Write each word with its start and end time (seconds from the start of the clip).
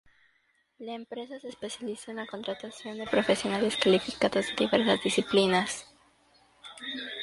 La 0.79 0.93
empresa 0.93 1.39
se 1.39 1.47
especializa 1.49 2.09
en 2.09 2.17
la 2.17 2.25
contratación 2.25 2.97
de 2.97 3.05
profesionales 3.05 3.77
calificados 3.77 4.49
en 4.49 4.55
diversas 4.55 5.03
disciplinas. 5.03 5.85